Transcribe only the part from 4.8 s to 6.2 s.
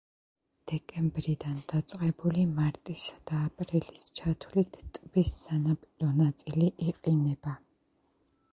ტბის სანაპირო